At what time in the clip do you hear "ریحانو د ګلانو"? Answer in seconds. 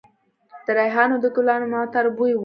0.77-1.65